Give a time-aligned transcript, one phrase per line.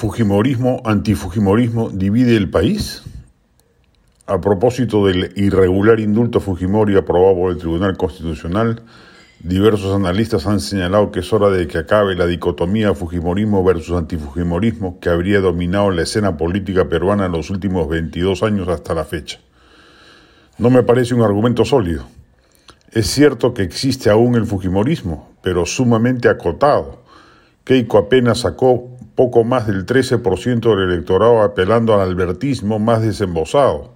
[0.00, 3.02] Fujimorismo, antifujimorismo divide el país?
[4.26, 8.80] A propósito del irregular indulto Fujimori aprobado por el Tribunal Constitucional,
[9.40, 14.98] diversos analistas han señalado que es hora de que acabe la dicotomía Fujimorismo versus antifujimorismo
[15.00, 19.38] que habría dominado la escena política peruana en los últimos 22 años hasta la fecha.
[20.56, 22.04] No me parece un argumento sólido.
[22.90, 27.02] Es cierto que existe aún el Fujimorismo, pero sumamente acotado.
[27.64, 33.92] Keiko apenas sacó poco más del 13% del electorado apelando al albertismo más desembosado.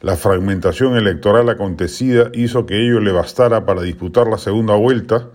[0.00, 5.28] La fragmentación electoral acontecida hizo que ello le bastara para disputar la segunda vuelta,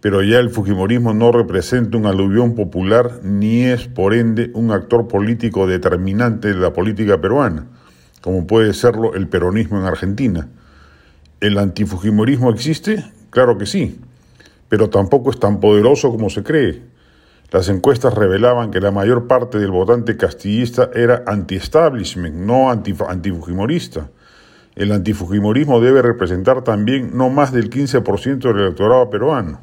[0.00, 5.06] pero ya el Fujimorismo no representa un aluvión popular ni es, por ende, un actor
[5.06, 7.68] político determinante de la política peruana,
[8.22, 10.48] como puede serlo el peronismo en Argentina.
[11.38, 13.04] ¿El antifujimorismo existe?
[13.30, 14.00] Claro que sí,
[14.68, 16.93] pero tampoco es tan poderoso como se cree.
[17.50, 24.10] Las encuestas revelaban que la mayor parte del votante castillista era anti-establishment, no antifujimorista.
[24.74, 29.60] El antifujimorismo debe representar también no más del 15% del electorado peruano.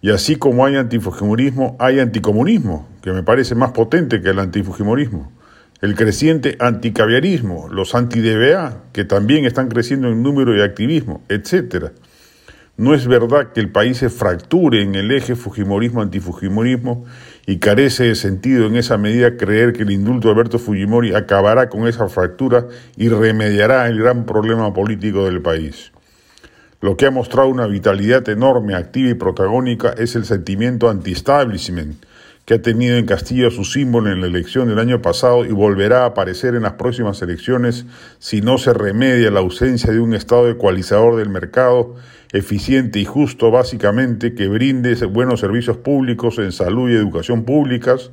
[0.00, 5.30] Y así como hay antifujimorismo, hay anticomunismo, que me parece más potente que el antifujimorismo.
[5.80, 11.92] El creciente anticaviarismo, los anti-DBA, que también están creciendo en número y activismo, etcétera.
[12.78, 17.04] No es verdad que el país se fracture en el eje Fujimorismo-antifujimorismo
[17.46, 21.68] y carece de sentido en esa medida creer que el indulto de Alberto Fujimori acabará
[21.68, 25.92] con esa fractura y remediará el gran problema político del país.
[26.80, 32.04] Lo que ha mostrado una vitalidad enorme, activa y protagónica es el sentimiento anti-establishment,
[32.44, 36.02] que ha tenido en Castilla su símbolo en la elección del año pasado y volverá
[36.02, 37.86] a aparecer en las próximas elecciones
[38.18, 41.94] si no se remedia la ausencia de un Estado ecualizador del mercado
[42.32, 48.10] eficiente y justo básicamente que brinde buenos servicios públicos en salud y educación públicas,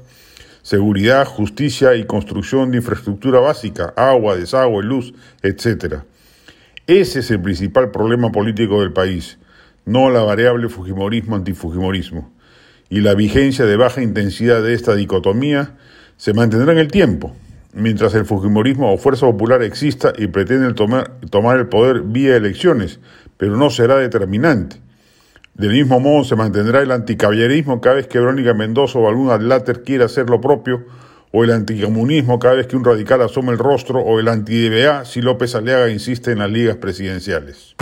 [0.62, 6.04] seguridad, justicia y construcción de infraestructura básica, agua, desagüe, luz, etc.
[6.86, 9.40] Ese es el principal problema político del país,
[9.86, 12.30] no la variable Fujimorismo-antifujimorismo.
[12.90, 15.76] Y la vigencia de baja intensidad de esta dicotomía
[16.18, 17.36] se mantendrá en el tiempo,
[17.74, 23.00] mientras el Fujimorismo o Fuerza Popular exista y pretende tomar, el poder vía elecciones,
[23.38, 24.78] pero no será determinante.
[25.54, 29.84] Del mismo modo se mantendrá el anticaballerismo cada vez que Verónica Mendoza o algún adláter
[29.84, 30.86] quiera hacer lo propio,
[31.32, 35.22] o el anticomunismo cada vez que un radical asome el rostro, o el anti-DBA si
[35.22, 37.76] López Aliaga insiste en las ligas presidenciales.